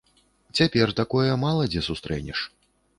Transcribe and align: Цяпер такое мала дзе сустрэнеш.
Цяпер 0.59 0.95
такое 1.01 1.29
мала 1.47 1.71
дзе 1.77 1.87
сустрэнеш. 1.93 2.39